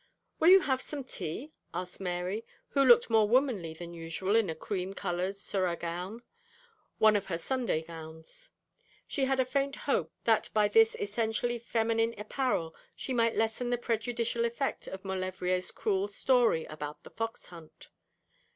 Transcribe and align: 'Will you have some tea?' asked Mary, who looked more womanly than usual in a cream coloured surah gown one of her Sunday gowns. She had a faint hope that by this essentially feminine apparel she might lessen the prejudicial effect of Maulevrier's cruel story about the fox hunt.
'Will 0.39 0.49
you 0.49 0.61
have 0.61 0.81
some 0.81 1.03
tea?' 1.03 1.53
asked 1.75 2.01
Mary, 2.01 2.43
who 2.69 2.83
looked 2.83 3.11
more 3.11 3.29
womanly 3.29 3.71
than 3.75 3.93
usual 3.93 4.35
in 4.35 4.49
a 4.49 4.55
cream 4.55 4.95
coloured 4.95 5.37
surah 5.37 5.75
gown 5.75 6.23
one 6.97 7.15
of 7.15 7.27
her 7.27 7.37
Sunday 7.37 7.83
gowns. 7.83 8.49
She 9.05 9.25
had 9.25 9.39
a 9.39 9.45
faint 9.45 9.75
hope 9.75 10.11
that 10.23 10.49
by 10.55 10.69
this 10.69 10.95
essentially 10.99 11.59
feminine 11.59 12.15
apparel 12.17 12.73
she 12.95 13.13
might 13.13 13.35
lessen 13.35 13.69
the 13.69 13.77
prejudicial 13.77 14.43
effect 14.43 14.87
of 14.87 15.05
Maulevrier's 15.05 15.69
cruel 15.69 16.07
story 16.07 16.65
about 16.65 17.03
the 17.03 17.11
fox 17.11 17.45
hunt. 17.49 17.89